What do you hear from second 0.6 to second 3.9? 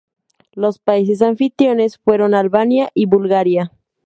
países anfitriones fueron Albania y Bulgaria.